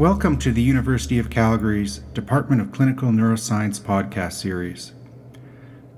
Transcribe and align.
Welcome 0.00 0.38
to 0.38 0.50
the 0.50 0.62
University 0.62 1.18
of 1.18 1.28
Calgary's 1.28 1.98
Department 2.14 2.62
of 2.62 2.72
Clinical 2.72 3.10
Neuroscience 3.10 3.78
podcast 3.78 4.32
series. 4.32 4.94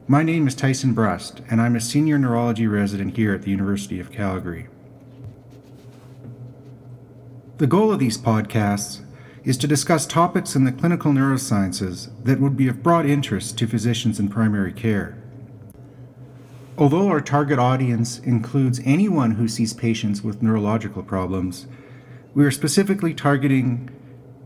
My 0.09 0.25
name 0.25 0.49
is 0.49 0.57
Tyson 0.57 0.93
Brust, 0.93 1.41
and 1.49 1.61
I'm 1.61 1.77
a 1.77 1.81
senior 1.81 2.19
neurology 2.19 2.67
resident 2.67 3.17
here 3.17 3.33
at 3.33 3.43
the 3.43 3.53
University 3.53 4.01
of 4.01 4.11
Calgary. 4.11 4.67
The 7.59 7.69
goal 7.69 7.93
of 7.93 8.01
these 8.01 8.19
podcasts 8.19 9.05
is 9.45 9.57
to 9.59 9.69
discuss 9.69 10.05
topics 10.05 10.57
in 10.57 10.65
the 10.65 10.73
clinical 10.73 11.13
neurosciences 11.13 12.11
that 12.25 12.41
would 12.41 12.57
be 12.57 12.67
of 12.67 12.83
broad 12.83 13.07
interest 13.07 13.57
to 13.59 13.69
physicians 13.69 14.19
in 14.19 14.29
primary 14.29 14.73
care. 14.73 15.17
Although 16.77 17.07
our 17.07 17.21
target 17.21 17.61
audience 17.61 18.19
includes 18.19 18.81
anyone 18.85 19.37
who 19.37 19.47
sees 19.47 19.73
patients 19.73 20.23
with 20.23 20.43
neurological 20.43 21.05
problems, 21.05 21.69
we 22.35 22.45
are 22.45 22.51
specifically 22.51 23.13
targeting 23.13 23.91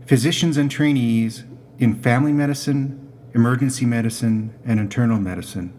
physicians 0.05 0.57
and 0.57 0.69
trainees 0.69 1.45
in 1.79 1.95
family 1.95 2.33
medicine, 2.33 3.11
emergency 3.33 3.85
medicine, 3.85 4.53
and 4.65 4.79
internal 4.79 5.19
medicine. 5.19 5.77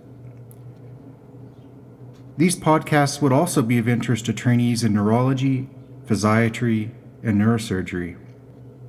These 2.38 2.56
podcasts 2.56 3.20
would 3.20 3.32
also 3.32 3.62
be 3.62 3.78
of 3.78 3.88
interest 3.88 4.26
to 4.26 4.32
trainees 4.32 4.84
in 4.84 4.94
neurology, 4.94 5.68
physiatry, 6.06 6.90
and 7.22 7.40
neurosurgery. 7.40 8.16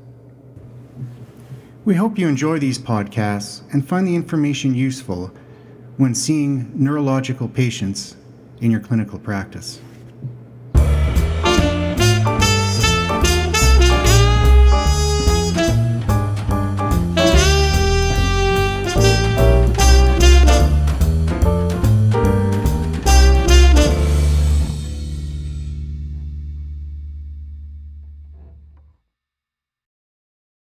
We 1.85 1.95
hope 1.95 2.17
you 2.17 2.29
enjoy 2.29 2.59
these 2.59 2.79
podcasts 2.79 3.61
and 3.73 3.85
find 3.85 4.07
the 4.07 4.15
information 4.15 4.73
useful 4.73 5.31
when 5.97 6.15
seeing 6.15 6.71
neurological 6.73 7.49
patients 7.49 8.15
in 8.61 8.71
your 8.71 8.79
clinical 8.79 9.19
practice. 9.19 9.81